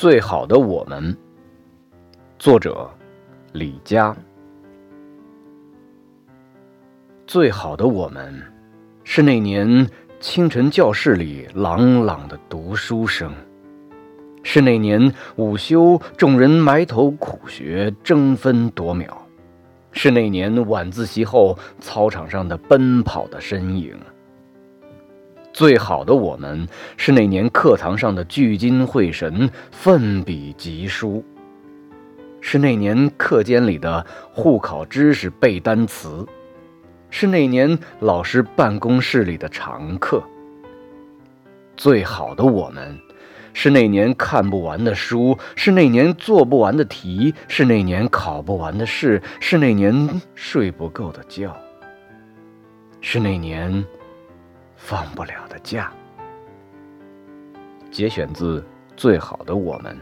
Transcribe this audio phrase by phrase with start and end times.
[0.00, 1.16] 最好的我们，
[2.38, 2.88] 作者
[3.52, 4.16] 李佳。
[7.26, 8.40] 最好的我们，
[9.02, 9.90] 是那年
[10.20, 13.34] 清晨教室里朗朗的读书声，
[14.44, 19.26] 是那年午休众人埋头苦学争分夺秒，
[19.90, 23.98] 是那年晚自习后操场上的奔跑的身影。
[25.58, 31.24] 最好的我们是那年课堂上的聚精会神、奋笔疾书，
[32.40, 36.24] 是那年课间里的互考知识、背单词，
[37.10, 40.22] 是那年老师办公室里的常客。
[41.76, 42.96] 最好的我们
[43.52, 51.52] 是那年看不完的书，是那年做不完的题，是那年考不完的试，是那年睡不够的觉，
[53.00, 53.84] 是那年。
[54.78, 55.92] 放不了的假。
[57.90, 58.60] 节选自
[58.96, 59.94] 《最好的我们》。